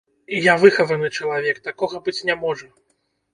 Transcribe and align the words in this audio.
Я 0.45 0.53
выхаваны 0.63 1.09
чалавек, 1.17 1.61
такога 1.67 2.01
быць 2.09 2.17
не 2.31 2.35
можа. 2.47 2.67